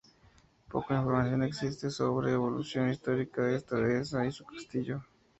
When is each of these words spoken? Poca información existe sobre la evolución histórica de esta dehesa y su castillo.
Poca 0.67 0.95
información 0.97 1.43
existe 1.43 1.91
sobre 1.91 2.29
la 2.29 2.33
evolución 2.33 2.89
histórica 2.89 3.43
de 3.43 3.57
esta 3.57 3.75
dehesa 3.75 4.25
y 4.25 4.31
su 4.31 4.43
castillo. 4.45 5.03